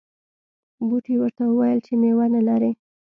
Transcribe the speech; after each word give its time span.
بوټي 0.87 1.15
ورته 1.19 1.43
وویل 1.47 1.79
چې 1.85 1.93
میوه 2.01 2.25
نه 2.33 2.41
لرې. 2.47 2.71